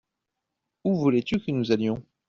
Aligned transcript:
Où 0.83 0.97
voulais-tu 0.99 1.37
que 1.39 1.51
nous 1.51 1.71
allions? 1.71 2.03